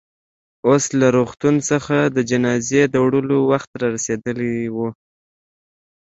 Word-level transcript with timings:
اوس 0.67 0.83
له 0.99 1.07
روغتون 1.17 1.55
څخه 1.69 1.95
د 2.15 2.17
جنازې 2.29 2.81
د 2.89 2.95
وړلو 3.05 3.37
وخت 3.51 3.69
رارسېدلی 3.81 4.55
و. 4.75 4.77